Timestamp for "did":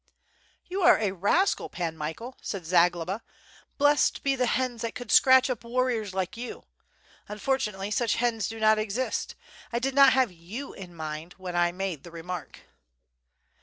9.77-9.93